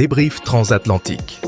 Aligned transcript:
débrief 0.00 0.40
transatlantique. 0.40 1.42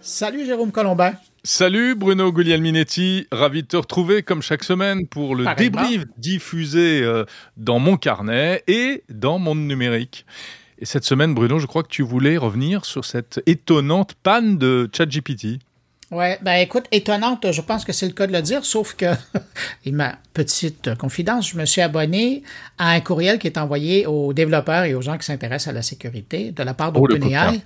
Salut 0.00 0.44
Jérôme 0.44 0.72
Colombin. 0.72 1.12
Salut 1.44 1.94
Bruno 1.94 2.32
Guglielminetti, 2.32 3.28
ravi 3.30 3.62
de 3.62 3.68
te 3.68 3.76
retrouver 3.76 4.24
comme 4.24 4.42
chaque 4.42 4.64
semaine 4.64 5.06
pour 5.06 5.36
le 5.36 5.44
débrief 5.54 6.06
diffusé 6.18 7.02
euh, 7.04 7.24
dans 7.56 7.78
mon 7.78 7.96
carnet 7.96 8.64
et 8.66 9.04
dans 9.08 9.38
Monde 9.38 9.60
Numérique. 9.60 10.26
Et 10.80 10.86
cette 10.86 11.04
semaine, 11.04 11.34
Bruno, 11.34 11.60
je 11.60 11.66
crois 11.66 11.84
que 11.84 11.88
tu 11.88 12.02
voulais 12.02 12.36
revenir 12.36 12.84
sur 12.84 13.04
cette 13.04 13.40
étonnante 13.46 14.14
panne 14.20 14.58
de 14.58 14.90
ChatGPT. 14.92 15.60
Ouais, 16.10 16.38
ben 16.42 16.54
écoute, 16.54 16.86
étonnante, 16.90 17.52
je 17.52 17.60
pense 17.60 17.84
que 17.84 17.92
c'est 17.92 18.06
le 18.06 18.12
cas 18.12 18.26
de 18.26 18.32
le 18.32 18.42
dire, 18.42 18.64
sauf 18.64 18.94
que, 18.94 19.06
et 19.84 19.92
ma 19.92 20.16
petite 20.34 20.96
confidence, 20.96 21.50
je 21.50 21.56
me 21.56 21.64
suis 21.64 21.80
abonné 21.80 22.42
à 22.78 22.90
un 22.90 23.00
courriel 23.00 23.38
qui 23.38 23.46
est 23.46 23.56
envoyé 23.58 24.06
aux 24.06 24.32
développeurs 24.32 24.84
et 24.84 24.94
aux 24.94 25.02
gens 25.02 25.16
qui 25.16 25.24
s'intéressent 25.24 25.68
à 25.68 25.72
la 25.72 25.82
sécurité 25.82 26.50
de 26.50 26.62
la 26.64 26.74
part 26.74 26.90
Oh, 26.96 27.06
d'OpenAI. 27.06 27.60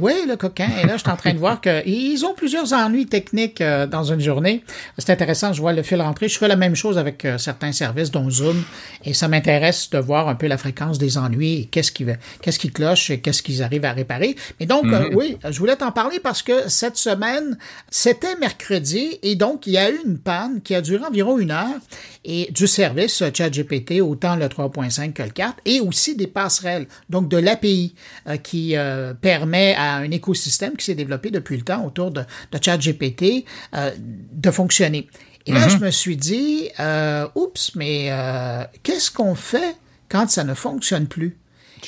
Oui, 0.00 0.12
le 0.28 0.36
coquin. 0.36 0.68
Et 0.80 0.86
là, 0.86 0.96
je 0.96 1.02
suis 1.02 1.10
en 1.10 1.16
train 1.16 1.32
de 1.32 1.38
voir 1.38 1.60
qu'ils 1.60 2.24
ont 2.24 2.34
plusieurs 2.34 2.72
ennuis 2.72 3.06
techniques 3.06 3.60
euh, 3.60 3.86
dans 3.86 4.04
une 4.04 4.20
journée. 4.20 4.62
C'est 4.96 5.10
intéressant, 5.10 5.52
je 5.52 5.60
vois 5.60 5.72
le 5.72 5.82
fil 5.82 6.00
rentrer. 6.00 6.28
Je 6.28 6.38
fais 6.38 6.46
la 6.46 6.54
même 6.54 6.76
chose 6.76 6.98
avec 6.98 7.24
euh, 7.24 7.36
certains 7.36 7.72
services, 7.72 8.12
dont 8.12 8.30
Zoom, 8.30 8.62
et 9.04 9.12
ça 9.12 9.26
m'intéresse 9.26 9.90
de 9.90 9.98
voir 9.98 10.28
un 10.28 10.36
peu 10.36 10.46
la 10.46 10.56
fréquence 10.56 10.98
des 10.98 11.18
ennuis 11.18 11.62
et 11.62 11.64
qu'est-ce 11.66 11.90
qui, 11.90 12.06
qu'est-ce 12.42 12.60
qui 12.60 12.70
cloche 12.70 13.10
et 13.10 13.20
qu'est-ce 13.20 13.42
qu'ils 13.42 13.62
arrivent 13.62 13.84
à 13.84 13.92
réparer. 13.92 14.36
Mais 14.60 14.66
donc, 14.66 14.86
euh, 14.86 15.10
oui, 15.14 15.36
je 15.48 15.58
voulais 15.58 15.76
t'en 15.76 15.90
parler 15.90 16.20
parce 16.20 16.42
que 16.42 16.68
cette 16.68 16.96
semaine, 16.96 17.58
c'était 17.90 18.36
mercredi, 18.36 19.18
et 19.22 19.34
donc, 19.34 19.66
il 19.66 19.72
y 19.72 19.78
a 19.78 19.90
eu 19.90 19.98
une 20.06 20.18
panne 20.18 20.60
qui 20.62 20.76
a 20.76 20.80
duré 20.80 21.04
environ 21.04 21.38
une 21.38 21.50
heure, 21.50 21.80
et 22.24 22.48
du 22.52 22.66
service 22.66 23.24
ChatGPT, 23.34 24.00
autant 24.00 24.36
le 24.36 24.46
3.5 24.46 25.12
que 25.12 25.22
le 25.22 25.30
4, 25.30 25.54
et 25.64 25.80
aussi 25.80 26.14
des 26.14 26.26
passerelles, 26.26 26.86
donc 27.08 27.28
de 27.28 27.38
l'API, 27.38 27.94
qui 28.42 28.76
permet 29.22 29.74
à 29.76 29.87
un 29.96 30.10
écosystème 30.10 30.76
qui 30.76 30.84
s'est 30.84 30.94
développé 30.94 31.30
depuis 31.30 31.56
le 31.56 31.62
temps 31.62 31.84
autour 31.84 32.10
de, 32.10 32.22
de 32.52 32.58
ChatGPT 32.62 33.44
euh, 33.74 33.90
de 34.32 34.50
fonctionner. 34.50 35.08
Et 35.46 35.52
là, 35.52 35.60
mm 35.60 35.68
-hmm. 35.68 35.78
je 35.78 35.84
me 35.84 35.90
suis 35.90 36.16
dit, 36.16 36.70
euh, 36.78 37.26
oups, 37.34 37.74
mais 37.74 38.08
euh, 38.10 38.64
qu'est-ce 38.82 39.10
qu'on 39.10 39.34
fait 39.34 39.76
quand 40.08 40.28
ça 40.30 40.44
ne 40.44 40.54
fonctionne 40.54 41.06
plus? 41.06 41.36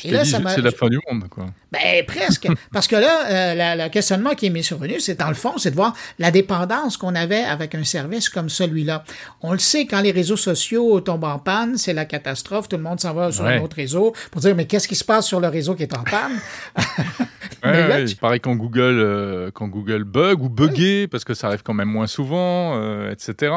Et 0.04 0.10
là, 0.10 0.24
c'est 0.24 0.38
la 0.38 0.70
fin 0.70 0.88
du 0.88 0.98
monde, 1.10 1.28
quoi. 1.28 1.46
Ben, 1.72 2.04
presque. 2.06 2.48
Parce 2.72 2.86
que 2.86 2.96
là, 2.96 3.14
euh, 3.28 3.84
le 3.84 3.88
questionnement 3.88 4.34
qui 4.34 4.46
est 4.46 4.50
mis 4.50 4.62
survenu, 4.62 5.00
c'est 5.00 5.18
dans 5.18 5.28
le 5.28 5.34
fond, 5.34 5.58
c'est 5.58 5.70
de 5.70 5.74
voir 5.76 5.94
la 6.18 6.30
dépendance 6.30 6.96
qu'on 6.96 7.14
avait 7.14 7.42
avec 7.42 7.74
un 7.74 7.84
service 7.84 8.28
comme 8.28 8.48
celui-là. 8.48 9.04
On 9.42 9.52
le 9.52 9.58
sait, 9.58 9.86
quand 9.86 10.00
les 10.00 10.12
réseaux 10.12 10.36
sociaux 10.36 11.00
tombent 11.00 11.24
en 11.24 11.38
panne, 11.38 11.76
c'est 11.76 11.92
la 11.92 12.04
catastrophe. 12.04 12.68
Tout 12.68 12.76
le 12.76 12.82
monde 12.82 13.00
s'en 13.00 13.14
va 13.14 13.32
sur 13.32 13.44
ouais. 13.44 13.56
un 13.56 13.62
autre 13.62 13.76
réseau 13.76 14.14
pour 14.30 14.40
dire, 14.40 14.54
mais 14.54 14.66
qu'est-ce 14.66 14.88
qui 14.88 14.96
se 14.96 15.04
passe 15.04 15.26
sur 15.26 15.40
le 15.40 15.48
réseau 15.48 15.74
qui 15.74 15.82
est 15.82 15.96
en 15.96 16.04
panne? 16.04 16.38
ouais, 17.64 17.89
là, 17.89 18.05
tu... 18.05 18.16
Pareil 18.16 18.41
quand 18.41 18.55
Google, 18.56 18.80
euh, 18.80 19.50
quand 19.53 19.69
Google 19.69 20.05
bug 20.05 20.42
ou 20.42 20.48
bugué, 20.48 21.08
parce 21.08 21.25
que 21.25 21.34
ça 21.34 21.48
arrive 21.48 21.62
quand 21.62 21.75
même 21.75 21.89
moins 21.89 22.06
souvent, 22.06 22.77
euh, 22.77 23.11
etc. 23.11 23.53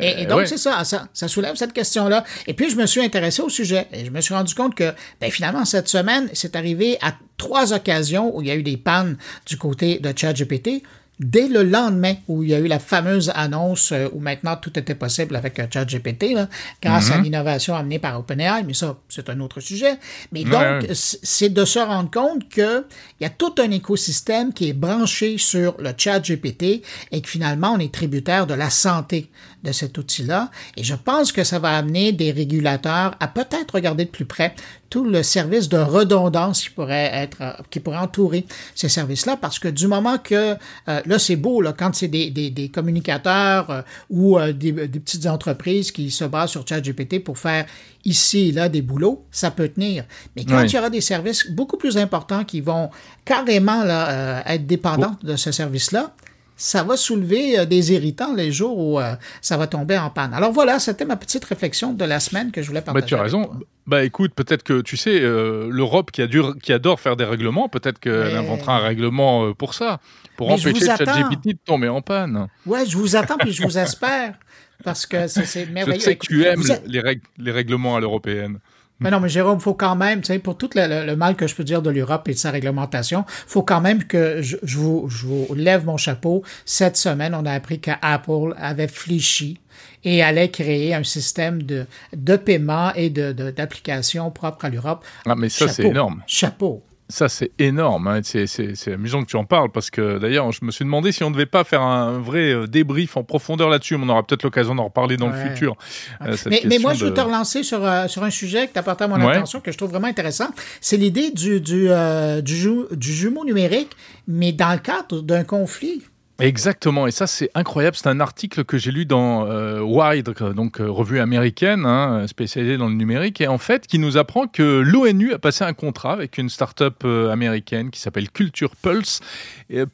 Et, 0.00 0.22
et, 0.22 0.26
donc, 0.26 0.38
ouais. 0.38 0.46
c'est 0.46 0.58
ça, 0.58 0.82
ça, 0.84 1.08
ça, 1.12 1.28
soulève 1.28 1.54
cette 1.54 1.72
question-là. 1.72 2.24
Et 2.46 2.54
puis, 2.54 2.68
je 2.68 2.76
me 2.76 2.86
suis 2.86 3.00
intéressé 3.00 3.42
au 3.42 3.48
sujet 3.48 3.86
et 3.92 4.04
je 4.04 4.10
me 4.10 4.20
suis 4.20 4.34
rendu 4.34 4.54
compte 4.54 4.74
que, 4.74 4.92
ben, 5.20 5.30
finalement, 5.30 5.64
cette 5.64 5.88
semaine, 5.88 6.28
c'est 6.32 6.56
arrivé 6.56 6.98
à 7.00 7.14
trois 7.36 7.72
occasions 7.72 8.36
où 8.36 8.42
il 8.42 8.48
y 8.48 8.50
a 8.50 8.56
eu 8.56 8.64
des 8.64 8.76
pannes 8.76 9.16
du 9.46 9.56
côté 9.56 10.00
de 10.00 10.12
ChatGPT 10.16 10.82
dès 11.20 11.48
le 11.48 11.62
lendemain 11.62 12.14
où 12.28 12.42
il 12.42 12.50
y 12.50 12.54
a 12.54 12.58
eu 12.58 12.66
la 12.66 12.78
fameuse 12.78 13.30
annonce 13.34 13.92
euh, 13.92 14.08
où 14.12 14.20
maintenant 14.20 14.56
tout 14.56 14.76
était 14.78 14.94
possible 14.94 15.36
avec 15.36 15.58
euh, 15.58 15.66
ChatGPT, 15.72 16.34
grâce 16.82 17.08
mm 17.08 17.12
-hmm. 17.12 17.18
à 17.18 17.22
l'innovation 17.22 17.74
amenée 17.74 17.98
par 17.98 18.18
OpenAI, 18.18 18.64
mais 18.64 18.74
ça, 18.74 18.96
c'est 19.08 19.28
un 19.28 19.40
autre 19.40 19.60
sujet. 19.60 19.98
Mais 20.32 20.44
donc, 20.44 20.86
c'est 20.92 21.52
de 21.52 21.64
se 21.64 21.78
rendre 21.78 22.10
compte 22.10 22.48
qu'il 22.48 22.84
y 23.20 23.24
a 23.24 23.30
tout 23.30 23.54
un 23.58 23.70
écosystème 23.70 24.52
qui 24.52 24.68
est 24.68 24.72
branché 24.72 25.38
sur 25.38 25.76
le 25.78 25.92
ChatGPT 25.96 26.82
et 27.12 27.20
que 27.22 27.28
finalement, 27.28 27.72
on 27.72 27.78
est 27.78 27.92
tributaire 27.92 28.46
de 28.46 28.54
la 28.54 28.70
santé 28.70 29.30
de 29.62 29.72
cet 29.72 29.96
outil-là. 29.98 30.50
Et 30.76 30.84
je 30.84 30.94
pense 30.94 31.32
que 31.32 31.44
ça 31.44 31.58
va 31.58 31.70
amener 31.76 32.12
des 32.12 32.30
régulateurs 32.32 33.16
à 33.20 33.28
peut-être 33.28 33.74
regarder 33.74 34.04
de 34.04 34.10
plus 34.10 34.26
près 34.26 34.54
tout 34.94 35.02
le 35.02 35.24
service 35.24 35.68
de 35.68 35.76
redondance 35.76 36.62
qui 36.62 36.70
pourrait 36.70 37.10
être, 37.12 37.60
qui 37.68 37.80
pourrait 37.80 37.98
entourer 37.98 38.46
ces 38.76 38.88
services-là, 38.88 39.36
parce 39.36 39.58
que 39.58 39.66
du 39.66 39.88
moment 39.88 40.18
que, 40.18 40.54
euh, 40.88 41.00
là, 41.04 41.18
c'est 41.18 41.34
beau, 41.34 41.60
là, 41.60 41.74
quand 41.76 41.92
c'est 41.96 42.06
des, 42.06 42.30
des, 42.30 42.50
des, 42.50 42.68
communicateurs 42.68 43.70
euh, 43.70 43.82
ou 44.08 44.38
euh, 44.38 44.52
des, 44.52 44.70
des, 44.70 45.00
petites 45.00 45.26
entreprises 45.26 45.90
qui 45.90 46.12
se 46.12 46.22
basent 46.22 46.50
sur 46.50 46.64
ChatGPT 46.64 47.24
pour 47.24 47.38
faire 47.38 47.66
ici 48.04 48.50
et 48.50 48.52
là 48.52 48.68
des 48.68 48.82
boulots, 48.82 49.24
ça 49.32 49.50
peut 49.50 49.66
tenir. 49.66 50.04
Mais 50.36 50.44
quand 50.44 50.60
oui. 50.60 50.68
il 50.68 50.74
y 50.74 50.78
aura 50.78 50.90
des 50.90 51.00
services 51.00 51.50
beaucoup 51.50 51.76
plus 51.76 51.98
importants 51.98 52.44
qui 52.44 52.60
vont 52.60 52.88
carrément 53.24 53.82
là, 53.82 54.44
être 54.46 54.64
dépendants 54.64 55.16
oh. 55.24 55.26
de 55.26 55.34
ce 55.34 55.50
service-là, 55.50 56.14
ça 56.56 56.84
va 56.84 56.96
soulever 56.96 57.58
euh, 57.58 57.64
des 57.64 57.92
irritants 57.92 58.34
les 58.34 58.52
jours 58.52 58.78
où 58.78 59.00
euh, 59.00 59.14
ça 59.40 59.56
va 59.56 59.66
tomber 59.66 59.98
en 59.98 60.10
panne. 60.10 60.32
Alors 60.34 60.52
voilà, 60.52 60.78
c'était 60.78 61.04
ma 61.04 61.16
petite 61.16 61.44
réflexion 61.44 61.92
de 61.92 62.04
la 62.04 62.20
semaine 62.20 62.52
que 62.52 62.62
je 62.62 62.68
voulais 62.68 62.80
partager. 62.80 63.02
Bah, 63.02 63.06
tu 63.06 63.14
as 63.14 63.22
raison. 63.22 63.50
Bah 63.86 64.04
écoute, 64.04 64.32
peut-être 64.34 64.62
que 64.62 64.80
tu 64.80 64.96
sais, 64.96 65.20
euh, 65.20 65.68
l'Europe 65.70 66.10
qui, 66.10 66.22
qui 66.62 66.72
adore 66.72 67.00
faire 67.00 67.16
des 67.16 67.24
règlements, 67.24 67.68
peut-être 67.68 67.98
qu'elle 67.98 68.32
Mais... 68.32 68.34
inventera 68.34 68.76
un 68.76 68.80
règlement 68.80 69.52
pour 69.52 69.74
ça, 69.74 70.00
pour 70.36 70.48
Mais 70.48 70.54
empêcher 70.54 70.86
ChatGPT 70.86 71.48
de 71.48 71.58
tomber 71.64 71.88
en 71.88 72.00
panne. 72.00 72.48
Ouais, 72.66 72.86
je 72.86 72.96
vous 72.96 73.16
attends 73.16 73.36
puis 73.36 73.52
je 73.52 73.62
vous 73.62 73.78
espère. 73.78 74.34
Parce 74.82 75.06
que 75.06 75.28
c'est 75.28 75.66
merveilleux. 75.66 76.00
Je 76.00 76.04
sais 76.04 76.16
que 76.16 76.26
tu 76.26 76.44
aimes 76.44 76.62
les, 76.86 77.00
règles, 77.00 77.22
les 77.38 77.52
règlements 77.52 77.96
à 77.96 78.00
l'européenne. 78.00 78.58
Mais 79.04 79.10
non, 79.10 79.20
mais 79.20 79.28
Jérôme, 79.28 79.60
faut 79.60 79.74
quand 79.74 79.96
même, 79.96 80.22
tu 80.22 80.28
sais, 80.28 80.38
pour 80.38 80.56
tout 80.56 80.70
le, 80.74 80.86
le, 80.86 81.06
le, 81.06 81.14
mal 81.14 81.36
que 81.36 81.46
je 81.46 81.54
peux 81.54 81.62
dire 81.62 81.82
de 81.82 81.90
l'Europe 81.90 82.26
et 82.28 82.32
de 82.32 82.38
sa 82.38 82.50
réglementation, 82.50 83.24
faut 83.28 83.62
quand 83.62 83.82
même 83.82 84.04
que 84.04 84.40
je, 84.40 84.56
je, 84.62 84.78
vous, 84.78 85.08
je 85.10 85.26
vous 85.26 85.54
lève 85.54 85.84
mon 85.84 85.98
chapeau. 85.98 86.42
Cette 86.64 86.96
semaine, 86.96 87.34
on 87.34 87.44
a 87.44 87.52
appris 87.52 87.80
qu'Apple 87.80 88.54
avait 88.56 88.88
fléchi 88.88 89.60
et 90.04 90.22
allait 90.22 90.50
créer 90.50 90.94
un 90.94 91.04
système 91.04 91.62
de, 91.62 91.86
de 92.16 92.36
paiement 92.36 92.92
et 92.94 93.10
d'application 93.10 94.28
de, 94.28 94.32
propre 94.32 94.64
à 94.64 94.70
l'Europe. 94.70 95.04
Ah, 95.26 95.34
mais 95.36 95.50
ça, 95.50 95.68
c'est 95.68 95.84
énorme. 95.84 96.22
Chapeau. 96.26 96.82
Ça, 97.10 97.28
c'est 97.28 97.50
énorme. 97.58 98.08
Hein. 98.08 98.20
C'est 98.22 98.92
amusant 98.92 99.22
que 99.22 99.26
tu 99.26 99.36
en 99.36 99.44
parles 99.44 99.70
parce 99.70 99.90
que 99.90 100.18
d'ailleurs, 100.18 100.50
je 100.52 100.64
me 100.64 100.70
suis 100.70 100.86
demandé 100.86 101.12
si 101.12 101.22
on 101.22 101.28
ne 101.28 101.34
devait 101.34 101.44
pas 101.44 101.62
faire 101.62 101.82
un 101.82 102.18
vrai 102.18 102.52
euh, 102.52 102.66
débrief 102.66 103.18
en 103.18 103.24
profondeur 103.24 103.68
là-dessus. 103.68 103.96
On 104.00 104.08
aura 104.08 104.22
peut-être 104.22 104.42
l'occasion 104.42 104.74
d'en 104.74 104.84
reparler 104.84 105.18
dans 105.18 105.30
ouais. 105.30 105.44
le 105.44 105.50
futur. 105.50 105.76
Euh, 106.22 106.34
mais, 106.46 106.62
mais, 106.64 106.78
moi, 106.78 106.94
de... 106.94 106.98
je 106.98 107.04
veux 107.04 107.14
te 107.14 107.20
relancer 107.20 107.62
sur, 107.62 107.84
euh, 107.84 108.08
sur 108.08 108.24
un 108.24 108.30
sujet 108.30 108.68
que 108.68 108.72
tu 108.72 108.78
as 108.78 108.82
porté 108.82 109.04
à 109.04 109.08
mon 109.08 109.16
ouais. 109.16 109.36
attention 109.36 109.60
que 109.60 109.70
je 109.70 109.76
trouve 109.76 109.90
vraiment 109.90 110.08
intéressant. 110.08 110.48
C'est 110.80 110.96
l'idée 110.96 111.30
du, 111.30 111.60
du, 111.60 111.90
euh, 111.90 112.40
du, 112.40 112.56
ju 112.56 112.70
du 112.92 113.12
jumeau 113.12 113.44
numérique, 113.44 113.90
mais 114.26 114.52
dans 114.52 114.72
le 114.72 114.78
cadre 114.78 115.20
d'un 115.20 115.44
conflit. 115.44 116.02
Exactement, 116.40 117.06
et 117.06 117.12
ça 117.12 117.28
c'est 117.28 117.48
incroyable. 117.54 117.96
C'est 117.96 118.08
un 118.08 118.18
article 118.18 118.64
que 118.64 118.76
j'ai 118.76 118.90
lu 118.90 119.06
dans 119.06 119.46
euh, 119.46 119.80
Wired, 119.80 120.28
donc 120.54 120.80
euh, 120.80 120.90
revue 120.90 121.20
américaine 121.20 121.86
hein, 121.86 122.26
spécialisée 122.26 122.76
dans 122.76 122.88
le 122.88 122.94
numérique, 122.94 123.40
et 123.40 123.46
en 123.46 123.58
fait 123.58 123.86
qui 123.86 124.00
nous 124.00 124.16
apprend 124.16 124.48
que 124.48 124.80
l'ONU 124.80 125.32
a 125.32 125.38
passé 125.38 125.62
un 125.62 125.74
contrat 125.74 126.12
avec 126.12 126.36
une 126.36 126.48
start-up 126.48 127.02
euh, 127.04 127.30
américaine 127.30 127.90
qui 127.90 128.00
s'appelle 128.00 128.30
Culture 128.30 128.74
Pulse 128.74 129.20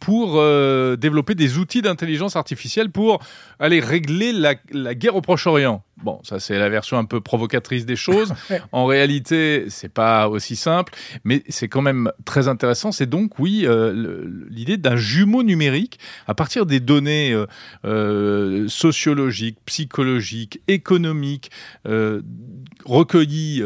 pour 0.01 0.37
euh, 0.37 0.97
développer 0.97 1.35
des 1.35 1.59
outils 1.59 1.83
d'intelligence 1.83 2.37
artificielle 2.37 2.91
pour 2.91 3.23
aller 3.59 3.81
régler 3.81 4.33
la, 4.33 4.55
la 4.73 4.95
guerre 4.95 5.17
au 5.17 5.21
Proche-Orient. 5.21 5.83
Bon, 6.03 6.19
ça 6.23 6.41
c'est 6.41 6.59
la 6.59 6.71
version 6.71 6.97
un 6.97 7.05
peu 7.05 7.21
provocatrice 7.21 7.85
des 7.85 7.97
choses. 7.97 8.33
en 8.73 8.87
réalité, 8.87 9.67
c'est 9.69 9.93
pas 9.93 10.31
aussi 10.31 10.57
simple, 10.57 10.95
mais 11.25 11.43
c'est 11.51 11.69
quand 11.69 11.83
même 11.83 12.11
très 12.25 12.49
intéressant. 12.49 12.93
C'est 12.93 13.05
donc 13.05 13.39
oui 13.39 13.67
l'idée 14.49 14.79
d'un 14.79 14.97
jumeau 14.97 15.43
numérique 15.43 15.99
à 16.31 16.35
partir 16.35 16.65
des 16.65 16.79
données 16.79 17.33
euh, 17.33 17.47
euh, 17.85 18.69
sociologiques, 18.69 19.59
psychologiques, 19.67 20.61
économiques 20.69 21.51
euh, 21.89 22.23
recueillies 22.85 23.65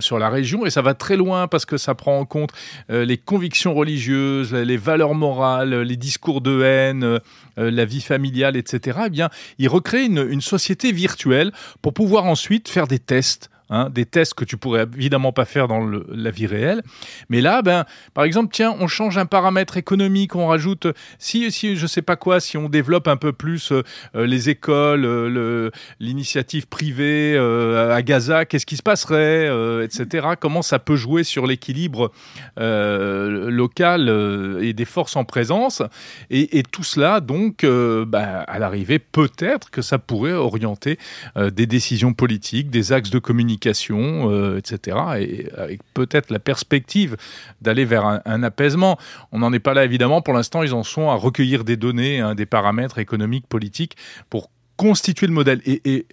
sur 0.00 0.18
la 0.18 0.28
région, 0.28 0.66
et 0.66 0.70
ça 0.70 0.82
va 0.82 0.94
très 0.94 1.16
loin 1.16 1.46
parce 1.46 1.64
que 1.64 1.76
ça 1.76 1.94
prend 1.94 2.18
en 2.18 2.24
compte 2.24 2.50
les 2.88 3.16
convictions 3.16 3.72
religieuses, 3.72 4.52
les 4.52 4.76
valeurs 4.76 5.14
morales, 5.14 5.82
les 5.82 5.96
discours 5.96 6.42
de 6.42 6.62
haine, 6.62 7.18
la 7.56 7.84
vie 7.86 8.02
familiale, 8.02 8.56
etc. 8.56 8.98
Eh 9.06 9.10
bien, 9.10 9.30
il 9.58 9.68
recrée 9.68 10.04
une 10.04 10.40
société 10.42 10.92
virtuelle 10.92 11.50
pour 11.80 11.94
pouvoir 11.94 12.26
ensuite 12.26 12.68
faire 12.68 12.86
des 12.86 12.98
tests 12.98 13.50
Hein, 13.72 13.88
des 13.88 14.04
tests 14.04 14.34
que 14.34 14.44
tu 14.44 14.58
pourrais 14.58 14.82
évidemment 14.94 15.32
pas 15.32 15.46
faire 15.46 15.66
dans 15.66 15.80
la 15.80 16.30
vie 16.30 16.46
réelle. 16.46 16.82
Mais 17.30 17.40
là, 17.40 17.62
ben, 17.62 17.86
par 18.12 18.24
exemple, 18.24 18.50
tiens, 18.52 18.76
on 18.78 18.86
change 18.86 19.16
un 19.16 19.24
paramètre 19.24 19.78
économique, 19.78 20.36
on 20.36 20.48
rajoute, 20.48 20.88
si, 21.18 21.50
si 21.50 21.76
je 21.76 21.86
sais 21.86 22.02
pas 22.02 22.16
quoi, 22.16 22.38
si 22.40 22.58
on 22.58 22.68
développe 22.68 23.08
un 23.08 23.16
peu 23.16 23.32
plus 23.32 23.72
euh, 23.72 23.82
les 24.14 24.50
écoles, 24.50 25.06
euh, 25.06 25.70
l'initiative 26.00 26.66
privée 26.66 27.34
euh, 27.34 27.94
à 27.94 28.02
Gaza, 28.02 28.44
qu'est-ce 28.44 28.66
qui 28.66 28.76
se 28.76 28.82
passerait, 28.82 29.48
euh, 29.48 29.86
etc. 29.86 30.26
Comment 30.38 30.60
ça 30.60 30.78
peut 30.78 30.96
jouer 30.96 31.24
sur 31.24 31.46
l'équilibre 31.46 32.12
euh, 32.60 33.50
local 33.50 34.10
euh, 34.10 34.60
et 34.60 34.74
des 34.74 34.84
forces 34.84 35.16
en 35.16 35.24
présence? 35.24 35.82
Et, 36.28 36.58
et 36.58 36.62
tout 36.62 36.84
cela, 36.84 37.20
donc, 37.20 37.64
ben, 37.64 38.44
à 38.46 38.58
l'arrivée, 38.58 38.98
peut-être 38.98 39.70
que 39.70 39.80
ça 39.80 39.98
pourrait 39.98 40.34
orienter 40.34 40.98
des 41.36 41.66
décisions 41.66 42.12
politiques, 42.12 42.68
des 42.68 42.92
axes 42.92 43.08
de 43.08 43.18
communication 43.18 43.61
communication, 43.62 44.56
etc. 44.56 44.96
Et 45.20 45.48
avec 45.56 45.80
peut-être 45.94 46.30
la 46.30 46.38
perspective 46.38 47.16
d'aller 47.60 47.84
vers 47.84 48.20
un, 48.24 48.42
apaisement. 48.42 48.98
On 49.30 49.38
n'en 49.38 49.52
est 49.52 49.60
pas 49.60 49.74
là 49.74 49.84
évidemment. 49.84 50.22
Pour 50.22 50.34
l'instant, 50.34 50.62
ils 50.62 50.74
en 50.74 50.82
sont 50.82 51.10
à 51.10 51.14
recueillir 51.14 51.64
des 51.64 51.76
données, 51.76 52.20
hein, 52.20 52.34
des 52.34 52.46
paramètres 52.46 52.98
économiques, 52.98 53.46
politiques 53.46 53.96
pour 54.30 54.50
constituer 54.76 55.26
le 55.26 55.32
modèle. 55.32 55.60
Et, 55.64 56.06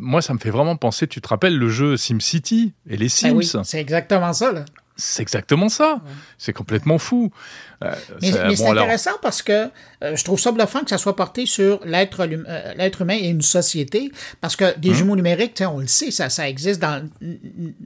moi, 0.00 0.22
ça 0.22 0.34
me 0.34 0.38
fait 0.38 0.50
vraiment 0.50 0.76
penser, 0.76 1.06
tu 1.06 1.20
te 1.20 1.28
rappelles 1.28 1.58
le 1.58 1.68
jeu 1.68 1.96
SimCity 1.96 2.74
et 2.88 2.96
les 2.96 3.06
ah 3.06 3.08
Sims? 3.08 3.62
C'est 3.64 3.80
exactement 3.80 4.32
ça. 4.32 4.52
Là. 4.52 4.64
C'est 4.96 5.22
exactement 5.22 5.68
ça. 5.68 6.00
C'est 6.38 6.54
complètement 6.54 6.98
fou. 6.98 7.30
Euh, 7.84 7.94
mais, 8.22 8.32
c'est 8.56 8.66
intéressant 8.66 9.10
parce 9.20 9.42
que 9.42 9.68
euh, 10.02 10.16
je 10.16 10.24
trouve 10.24 10.40
ça 10.40 10.50
bluffant 10.50 10.80
que 10.80 10.88
ça 10.88 10.96
soit 10.96 11.14
porté 11.14 11.44
sur 11.44 11.80
l'être 11.84 12.22
euh, 12.22 12.74
l'être 12.74 13.02
humain 13.02 13.18
et 13.20 13.28
une 13.28 13.42
société, 13.42 14.10
parce 14.40 14.56
que 14.56 14.76
des 14.78 14.90
hum. 14.90 14.94
jumeaux 14.94 15.16
numériques, 15.16 15.62
on 15.66 15.78
le 15.78 15.86
sait, 15.86 16.10
ça, 16.10 16.30
ça 16.30 16.48
existe 16.48 16.80
dans, 16.80 17.06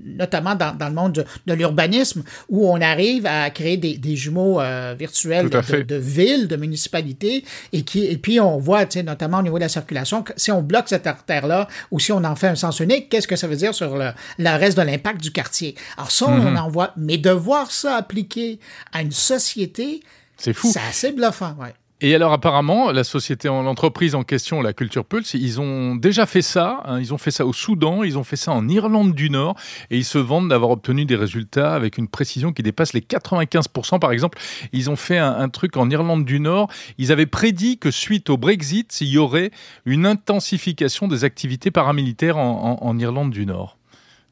notamment 0.05 0.55
dans, 0.55 0.77
dans 0.77 0.89
le 0.89 0.95
monde 0.95 1.27
de, 1.47 1.55
l'urbanisme, 1.55 2.23
où 2.49 2.71
on 2.71 2.81
arrive 2.81 3.27
à 3.27 3.51
créer 3.51 3.77
des, 3.77 3.99
des 3.99 4.15
jumeaux 4.15 4.61
virtuels 4.97 5.51
de, 5.51 5.83
de, 5.83 5.97
villes, 5.97 6.47
de 6.47 6.57
municipalités, 6.57 7.45
et, 7.73 7.83
qui, 7.83 8.05
et 8.05 8.17
puis 8.17 8.39
on 8.39 8.59
voit, 8.59 8.85
notamment 9.05 9.39
au 9.39 9.43
niveau 9.43 9.59
de 9.59 9.65
la 9.65 9.69
circulation, 9.69 10.23
que 10.23 10.33
si 10.37 10.53
on 10.53 10.62
bloque 10.62 10.89
cette 10.89 11.07
artère-là, 11.09 11.67
ou 11.91 11.99
si 11.99 12.12
on 12.12 12.23
en 12.23 12.37
fait 12.37 12.49
un 12.49 12.55
sens 12.55 12.79
unique, 12.79 13.09
qu'est-ce 13.09 13.27
que 13.29 13.37
ça 13.37 13.49
veut 13.49 13.57
dire 13.57 13.75
sur 13.75 13.97
le, 13.97 14.11
le 14.39 14.59
reste 14.59 14.79
de 14.79 14.83
l'impact 14.83 15.21
du 15.21 15.33
quartier? 15.33 15.75
Alors 15.97 16.12
ça, 16.12 16.27
on 16.29 16.47
hum. 16.47 16.57
en 16.57 16.69
voit, 16.69 16.95
mais 17.00 17.19
de 17.19 17.31
voir 17.31 17.70
ça 17.73 17.97
appliqué 17.97 18.61
à 18.93 19.02
une 19.02 19.12
société 19.12 20.02
c'est 20.41 20.55
fou. 20.55 20.70
C'est 20.73 20.81
assez 20.81 21.12
bluffant, 21.12 21.55
ouais. 21.61 21.75
Et 22.02 22.14
alors 22.14 22.32
apparemment, 22.32 22.93
la 22.93 23.05
société, 23.05 23.49
l'entreprise 23.49 24.14
en 24.14 24.23
question, 24.23 24.62
la 24.62 24.73
Culture 24.73 25.05
Pulse, 25.05 25.35
ils 25.35 25.61
ont 25.61 25.97
déjà 25.97 26.25
fait 26.25 26.41
ça. 26.41 26.82
Hein. 26.87 26.99
ils 26.99 27.12
ont 27.12 27.19
fait 27.19 27.31
ça 27.31 27.44
au 27.44 27.52
Soudan, 27.52 28.02
ils 28.02 28.17
ont 28.17 28.25
fait 28.25 28.37
ça 28.37 28.52
en 28.52 28.67
Irlande 28.69 29.14
du 29.14 29.29
Nord, 29.29 29.55
et 29.91 29.99
ils 29.99 30.05
se 30.05 30.17
vantent 30.17 30.49
d'avoir 30.49 30.70
obtenu 30.70 31.05
des 31.05 31.17
résultats 31.17 31.75
avec 31.75 31.99
une 31.99 32.08
précision 32.08 32.55
qui 32.55 32.62
dépasse 32.62 32.94
les 32.94 33.02
95%. 33.02 33.99
Par 33.99 34.12
exemple, 34.12 34.38
ils 34.73 34.88
ont 34.88 34.97
fait 34.97 35.19
un, 35.19 35.50
truc 35.50 35.76
en 35.76 35.91
Irlande 35.91 36.25
du 36.25 36.41
Nord. 36.41 36.70
Ils 36.97 37.12
avaient 37.12 37.26
prédit 37.26 37.76
que 37.76 37.91
suite 37.91 38.31
au 38.31 38.38
Brexit, 38.38 38.99
il 39.02 39.08
y 39.08 39.19
aurait 39.19 39.50
une 39.85 40.06
intensification 40.06 41.06
des 41.06 41.25
activités 41.25 41.70
paramilitaires 41.70 42.38
en, 42.38 42.99
Irlande 42.99 43.31
du 43.31 43.44
Nord. 43.44 43.76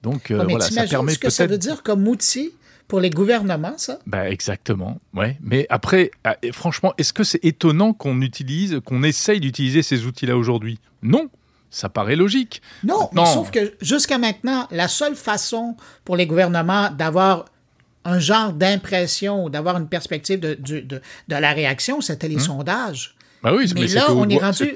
Donc 0.02 0.30
euh, 0.30 0.42
voilà, 0.48 0.64
ça 0.64 0.86
permet 0.86 1.12
ce 1.12 1.18
que 1.18 1.28
ça 1.28 1.46
veut 1.46 1.58
dire 1.58 1.82
comme 1.82 2.08
outil 2.08 2.52
pour 2.88 3.00
les 3.00 3.10
gouvernements, 3.10 3.76
ça? 3.76 3.98
Bah 4.06 4.28
Exactement, 4.30 4.98
ouais. 5.14 5.38
Mais 5.42 5.66
après, 5.68 6.10
ah, 6.24 6.36
franchement, 6.52 6.94
est-ce 6.98 7.12
que 7.12 7.22
c'est 7.22 7.44
étonnant 7.44 7.92
qu'on 7.92 8.20
utilise, 8.22 8.80
qu'on 8.84 9.02
essaye 9.02 9.40
d'utiliser 9.40 9.82
ces 9.82 10.06
outils-là 10.06 10.36
aujourd'hui? 10.36 10.80
Non, 11.02 11.28
ça 11.70 11.90
paraît 11.90 12.16
logique. 12.16 12.62
Non, 12.82 13.10
mais 13.12 13.26
sauf 13.26 13.50
que 13.50 13.74
jusqu'à 13.82 14.18
maintenant, 14.18 14.66
la 14.70 14.88
seule 14.88 15.14
façon 15.14 15.76
pour 16.04 16.16
les 16.16 16.26
gouvernements 16.26 16.90
d'avoir 16.90 17.44
un 18.04 18.18
genre 18.18 18.54
d'impression 18.54 19.44
ou 19.44 19.50
d'avoir 19.50 19.76
une 19.76 19.88
perspective 19.88 20.40
de, 20.40 20.54
de, 20.54 20.80
de, 20.80 21.00
la 21.28 21.52
réaction, 21.52 22.00
c'était 22.00 22.28
les 22.28 22.36
hum. 22.36 22.40
sondages. 22.40 23.14
Bah 23.42 23.52
oui, 23.54 23.70
mais, 23.74 23.86
là, 23.88 24.12
on 24.12 24.28
est 24.28 24.38
rendu. 24.38 24.74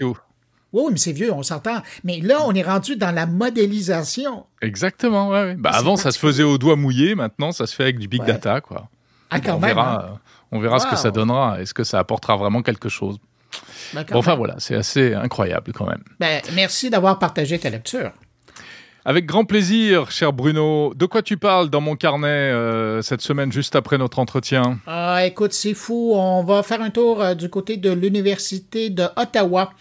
Oui, 0.72 0.84
mais 0.90 0.98
c'est 0.98 1.12
vieux, 1.12 1.32
on 1.32 1.42
s'entend. 1.42 1.82
Mais 2.04 2.20
là, 2.20 2.38
on 2.46 2.54
est 2.54 2.62
rendu 2.62 2.96
dans 2.96 3.14
la 3.14 3.26
modélisation. 3.26 4.46
Exactement, 4.62 5.28
ouais. 5.28 5.54
Bah, 5.54 5.70
avant, 5.74 5.96
ça 5.96 6.10
se 6.10 6.18
faisait 6.18 6.42
au 6.42 6.56
doigt 6.58 6.76
mouillé. 6.76 7.14
Maintenant, 7.14 7.52
ça 7.52 7.66
se 7.66 7.74
fait 7.74 7.82
avec 7.84 7.98
du 7.98 8.08
big 8.08 8.24
data, 8.24 8.60
quoi. 8.60 8.88
Ah, 9.30 9.40
quand 9.40 9.56
on, 9.56 9.60
même, 9.60 9.74
verra, 9.74 10.06
hein. 10.06 10.18
on 10.50 10.60
verra 10.60 10.78
ce 10.78 10.86
que 10.86 10.96
ça 10.96 11.10
donnera. 11.10 11.60
Est-ce 11.60 11.74
que 11.74 11.84
ça 11.84 11.98
apportera 11.98 12.36
vraiment 12.36 12.62
quelque 12.62 12.88
chose? 12.88 13.18
Bah, 13.94 14.04
Enfin, 14.12 14.34
voilà, 14.34 14.54
c'est 14.58 14.74
assez 14.74 15.14
incroyable 15.14 15.72
quand 15.72 15.86
même. 15.86 16.02
Ben, 16.20 16.40
merci 16.54 16.90
d'avoir 16.90 17.18
partagé 17.18 17.58
ta 17.58 17.70
lecture. 17.70 18.10
Avec 19.04 19.26
grand 19.26 19.44
plaisir, 19.44 20.10
cher 20.12 20.32
Bruno. 20.32 20.94
De 20.94 21.06
quoi 21.06 21.22
tu 21.22 21.36
parles 21.36 21.70
dans 21.70 21.80
mon 21.80 21.96
carnet 21.96 22.28
euh, 22.28 23.02
cette 23.02 23.20
semaine, 23.20 23.50
juste 23.50 23.74
après 23.74 23.98
notre 23.98 24.20
entretien? 24.20 24.78
Ah, 24.86 25.26
écoute, 25.26 25.52
c'est 25.52 25.74
fou. 25.74 26.12
On 26.14 26.44
va 26.44 26.62
faire 26.62 26.80
un 26.80 26.90
tour 26.90 27.20
euh, 27.20 27.34
du 27.34 27.50
côté 27.50 27.76
de 27.76 27.90
l'Université 27.90 28.90
de 28.90 29.04
Ottawa 29.16 29.72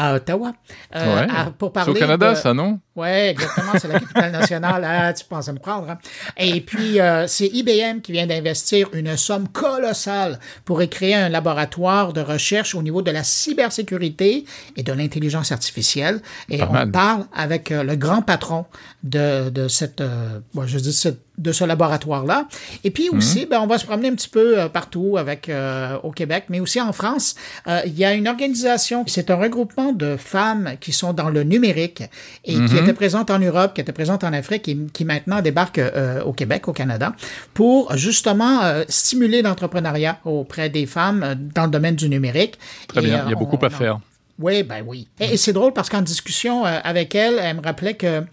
à 0.00 0.14
Ottawa. 0.14 0.52
Euh, 0.96 1.26
pour 1.58 1.72
parler. 1.72 1.92
C'est 1.92 1.98
au 1.98 2.00
Canada, 2.00 2.34
ça, 2.34 2.54
non? 2.54 2.80
Oui, 2.96 3.08
exactement. 3.08 3.72
C'est 3.78 3.88
la 3.88 4.00
capitale 4.00 4.32
nationale. 4.32 4.84
Ah, 4.86 5.12
tu 5.12 5.24
penses 5.26 5.48
à 5.48 5.52
me 5.52 5.58
prendre. 5.58 5.90
Hein? 5.90 5.98
Et 6.38 6.62
puis, 6.62 7.00
euh, 7.00 7.26
c'est 7.26 7.46
IBM 7.46 8.00
qui 8.00 8.12
vient 8.12 8.26
d'investir 8.26 8.88
une 8.94 9.16
somme 9.18 9.48
colossale 9.48 10.38
pour 10.64 10.80
créer 10.88 11.14
un 11.14 11.28
laboratoire 11.28 12.14
de 12.14 12.22
recherche 12.22 12.74
au 12.74 12.82
niveau 12.82 13.02
de 13.02 13.10
la 13.10 13.24
cybersécurité 13.24 14.46
et 14.76 14.82
de 14.82 14.92
l'intelligence 14.92 15.52
artificielle. 15.52 16.20
Et 16.48 16.62
on 16.62 16.90
parle 16.90 17.26
avec 17.34 17.70
euh, 17.70 17.82
le 17.82 17.96
grand 17.96 18.22
patron 18.22 18.64
de, 19.02 19.50
de 19.50 19.68
cette, 19.68 20.00
euh, 20.00 20.40
je 20.64 20.78
dis 20.78 20.94
cette 20.94 21.20
de 21.40 21.52
ce 21.52 21.64
laboratoire-là. 21.64 22.46
Et 22.84 22.90
puis 22.90 23.08
aussi, 23.08 23.40
mhm. 23.40 23.48
ben, 23.48 23.60
on 23.60 23.66
va 23.66 23.78
se 23.78 23.86
promener 23.86 24.08
un 24.08 24.14
petit 24.14 24.28
peu 24.28 24.58
euh, 24.58 24.68
partout 24.68 25.16
avec 25.18 25.48
euh, 25.48 25.96
au 26.02 26.10
Québec, 26.10 26.44
mais 26.48 26.60
aussi 26.60 26.80
en 26.80 26.92
France. 26.92 27.34
Euh, 27.66 27.80
il 27.86 27.98
y 27.98 28.04
a 28.04 28.12
une 28.14 28.28
organisation, 28.28 29.04
c'est 29.06 29.30
un 29.30 29.36
regroupement 29.36 29.92
de 29.92 30.16
femmes 30.16 30.74
qui 30.80 30.92
sont 30.92 31.12
dans 31.12 31.30
le 31.30 31.42
numérique 31.42 32.02
et 32.44 32.52
qui 32.52 32.60
mhm. 32.60 32.76
étaient 32.76 32.92
présentes 32.92 33.30
en 33.30 33.38
Europe, 33.38 33.74
qui 33.74 33.80
étaient 33.80 33.92
présentes 33.92 34.22
en 34.22 34.32
Afrique 34.32 34.68
et 34.68 34.76
qui 34.92 35.04
maintenant 35.04 35.40
débarquent 35.40 35.80
au 36.24 36.32
Québec, 36.32 36.68
au 36.68 36.72
Canada, 36.72 37.14
pour 37.54 37.96
justement 37.96 38.60
stimuler 38.88 39.42
l'entrepreneuriat 39.42 40.18
auprès 40.24 40.68
des 40.68 40.86
femmes 40.86 41.48
dans 41.54 41.64
le 41.64 41.70
domaine 41.70 41.96
du 41.96 42.08
numérique. 42.08 42.58
Très 42.88 43.00
bien, 43.00 43.24
il 43.26 43.30
y 43.30 43.32
a 43.32 43.36
beaucoup 43.36 43.64
à 43.64 43.70
faire. 43.70 43.98
Oui, 44.38 44.62
ben 44.62 44.82
oui. 44.86 45.08
Et, 45.18 45.34
et 45.34 45.36
c'est 45.36 45.52
drôle 45.52 45.72
parce 45.72 45.88
qu'en 45.88 46.02
discussion 46.02 46.64
avec 46.64 47.14
elle, 47.14 47.38
elle 47.40 47.56
me 47.56 47.62
rappelait 47.62 47.94
que 47.94 48.24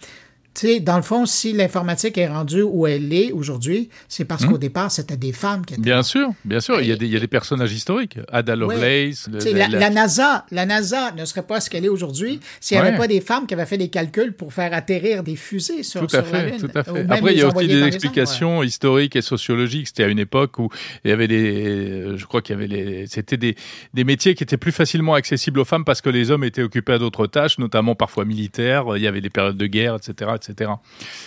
sais, 0.59 0.79
dans 0.79 0.97
le 0.97 1.03
fond, 1.03 1.25
si 1.25 1.53
l'informatique 1.53 2.17
est 2.17 2.27
rendue 2.27 2.61
où 2.61 2.87
elle 2.87 3.13
est 3.13 3.31
aujourd'hui, 3.31 3.89
c'est 4.07 4.25
parce 4.25 4.43
hmm. 4.43 4.51
qu'au 4.51 4.57
départ, 4.57 4.91
c'était 4.91 5.17
des 5.17 5.31
femmes 5.31 5.65
qui 5.65 5.73
étaient. 5.73 5.83
Bien 5.83 6.03
sûr, 6.03 6.29
bien 6.45 6.59
sûr. 6.59 6.81
Il, 6.81 6.87
y 6.87 6.91
a 6.91 6.95
des, 6.95 7.05
il 7.05 7.11
y 7.11 7.17
a 7.17 7.19
des 7.19 7.27
personnages 7.27 7.73
historiques. 7.73 8.19
Ada 8.31 8.55
Lovelace. 8.55 9.29
la, 9.53 9.89
NASA, 9.89 10.45
la 10.51 10.65
NASA 10.65 11.11
ne 11.11 11.25
serait 11.25 11.43
pas 11.43 11.59
ce 11.59 11.69
qu'elle 11.69 11.85
est 11.85 11.89
aujourd'hui 11.89 12.39
s'il 12.59 12.79
n'y 12.79 12.85
avait 12.85 12.97
pas 12.97 13.07
des 13.07 13.21
femmes 13.21 13.47
qui 13.47 13.53
avaient 13.53 13.65
fait 13.65 13.77
des 13.77 13.89
calculs 13.89 14.33
pour 14.33 14.53
faire 14.53 14.73
atterrir 14.73 15.23
des 15.23 15.35
fusées 15.35 15.83
sur, 15.83 16.05
tout 16.05 16.15
à 16.15 16.23
fait, 16.23 16.31
la 16.31 16.45
Lune. 16.49 16.59
Tout 16.59 16.71
à 16.73 16.83
fait. 16.83 17.05
Après, 17.09 17.33
il 17.33 17.39
y 17.39 17.41
a 17.41 17.47
aussi 17.47 17.67
des 17.67 17.83
explications 17.83 18.63
historiques 18.63 19.15
et 19.15 19.21
sociologiques. 19.21 19.87
C'était 19.87 20.03
à 20.03 20.07
une 20.07 20.19
époque 20.19 20.59
où 20.59 20.69
il 21.03 21.09
y 21.09 21.13
avait 21.13 21.27
des. 21.27 22.17
Je 22.17 22.25
crois 22.25 22.41
qu'il 22.41 22.55
y 22.55 22.57
avait 22.57 22.67
les. 22.67 23.07
C'était 23.07 23.37
des, 23.37 23.55
des 23.93 24.03
métiers 24.03 24.35
qui 24.35 24.43
étaient 24.43 24.57
plus 24.57 24.71
facilement 24.71 25.13
accessibles 25.13 25.59
aux 25.59 25.65
femmes 25.65 25.85
parce 25.85 26.01
que 26.01 26.09
les 26.09 26.31
hommes 26.31 26.43
étaient 26.43 26.63
occupés 26.63 26.93
à 26.93 26.97
d'autres 26.97 27.27
tâches, 27.27 27.57
notamment 27.59 27.95
parfois 27.95 28.25
militaires. 28.25 28.85
Il 28.95 29.01
y 29.01 29.07
avait 29.07 29.21
des 29.21 29.29
périodes 29.29 29.57
de 29.57 29.67
guerre, 29.67 29.95
etc. 29.95 30.31
etc. 30.35 30.46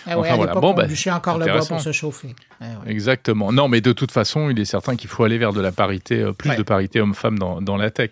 Ah 0.07 0.19
enfin, 0.19 0.37
voilà. 0.37 0.55
bon, 0.55 0.75
ben, 0.75 0.89
encore 1.15 1.39
le 1.39 1.47
bois 1.47 1.67
pour 1.67 1.81
se 1.81 1.93
chauffer. 1.93 2.35
Ah 2.61 2.67
Exactement. 2.87 3.53
Non, 3.53 3.69
mais 3.69 3.81
de 3.81 3.93
toute 3.93 4.13
façon, 4.13 4.51
il 4.51 4.59
est 4.59 4.65
certain 4.65 4.97
qu'il 4.97 5.09
faut 5.09 5.25
aller 5.25 5.39
vers 5.39 5.53
de 5.53 5.61
la 5.61 5.73
parité, 5.73 6.21
euh, 6.21 6.33
plus 6.33 6.55
de 6.57 6.63
parité 6.63 7.01
homme-femme 7.01 7.39
dans, 7.39 7.61
dans, 7.61 7.77
la 7.77 7.91
tech. 7.91 8.11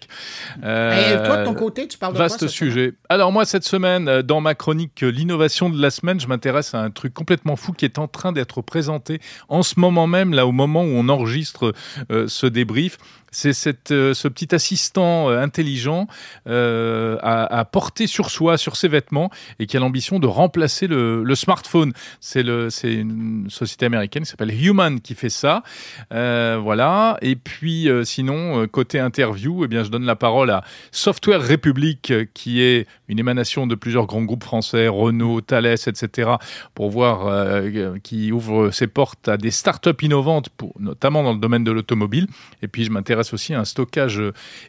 Euh, 0.64 1.22
Et 1.22 1.26
toi, 1.26 1.38
de 1.38 1.44
ton 1.44 1.54
côté, 1.54 1.86
tu 1.86 1.98
parles 1.98 2.14
de 2.14 2.18
Vaste 2.18 2.46
sujet. 2.48 2.94
Alors 3.08 3.32
moi, 3.32 3.44
cette 3.44 3.64
semaine, 3.64 4.08
euh, 4.08 4.22
dans 4.22 4.40
ma 4.40 4.54
chronique 4.54 5.00
L'innovation 5.00 5.70
de 5.70 5.80
la 5.80 5.90
semaine, 5.90 6.20
je 6.20 6.26
m'intéresse 6.26 6.74
à 6.74 6.80
un 6.80 6.90
truc 6.90 7.14
complètement 7.14 7.56
fou 7.56 7.72
qui 7.72 7.84
est 7.84 7.98
en 7.98 8.08
train 8.08 8.32
d'être 8.32 8.62
présenté 8.62 9.20
en 9.48 9.62
ce 9.62 9.78
moment 9.78 10.06
même, 10.06 10.32
là, 10.32 10.46
au 10.46 10.52
moment 10.52 10.82
où 10.82 10.88
on 10.88 11.08
enregistre 11.08 11.72
ce 12.08 12.46
débrief. 12.46 12.98
C'est 13.30 13.92
euh, 13.92 14.14
ce 14.14 14.28
petit 14.28 14.54
assistant 14.54 15.28
euh, 15.28 15.40
intelligent 15.40 16.06
euh, 16.48 17.18
à, 17.22 17.64
porter 17.64 18.06
sur 18.06 18.30
soi, 18.30 18.56
sur 18.56 18.76
ses 18.76 18.88
vêtements, 18.88 19.30
et 19.58 19.66
qui 19.66 19.76
a 19.76 19.80
l'ambition 19.80 20.18
de 20.18 20.26
remplacer 20.26 20.86
le, 20.86 21.34
smartphone. 21.34 21.92
C'est 22.20 22.42
une 22.42 23.46
société 23.48 23.86
américaine 23.86 24.24
qui 24.24 24.30
s'appelle 24.30 24.50
Human 24.50 25.00
qui 25.00 25.14
fait 25.14 25.28
ça. 25.28 25.62
voilà. 26.10 27.18
Et 27.22 27.36
puis, 27.36 27.88
sinon, 28.04 28.66
côté 28.68 28.98
interview, 28.98 29.64
eh 29.64 29.68
bien, 29.68 29.84
je 29.84 29.90
donne 29.90 30.04
la 30.04 30.16
parole 30.16 30.50
à 30.50 30.64
Software 30.90 31.40
République, 31.40 32.12
qui 32.34 32.62
est 32.62 32.86
une 33.08 33.18
émanation 33.18 33.66
de 33.66 33.74
plusieurs 33.74 34.06
grands 34.06 34.22
groupes 34.22 34.44
français, 34.44 34.88
Renault, 34.88 35.40
Thales, 35.42 35.66
etc., 35.66 36.30
pour 36.74 36.90
voir 36.90 37.62
qui 38.02 38.32
ouvre 38.32 38.70
ses 38.70 38.86
portes 38.86 39.28
à 39.28 39.36
des 39.36 39.50
startups 39.50 39.90
innovantes, 40.02 40.48
notamment 40.78 41.22
dans 41.22 41.32
le 41.32 41.40
domaine 41.40 41.64
de 41.64 41.70
l'automobile. 41.70 42.26
Et 42.62 42.68
puis, 42.68 42.84
je 42.84 42.90
m'intéresse 42.90 43.17
aussi 43.32 43.54
un 43.54 43.64
stockage 43.64 44.22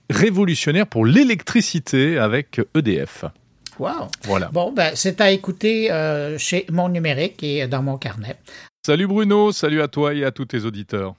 révolutionnaire 0.10 0.88
pour 0.88 1.06
l'électricité 1.06 2.18
avec 2.18 2.62
EDF. 2.76 3.26
Wow. 3.80 4.10
Voilà. 4.24 4.50
Bon, 4.52 4.72
ben, 4.72 4.92
c'est 4.96 5.22
à 5.22 5.32
écouter 5.32 5.92
euh, 5.92 6.38
chez 6.38 6.66
mon 6.70 6.90
numérique 6.90 7.42
et 7.44 7.66
dans 7.68 7.82
mon 7.82 7.98
carnet. 7.98 8.36
Salut 8.86 9.08
Bruno, 9.08 9.52
salut 9.52 9.82
à 9.82 9.88
toi 9.88 10.14
et 10.14 10.24
à 10.26 10.32
tous 10.32 10.46
tes 10.46 10.66
auditeurs. 10.66 11.16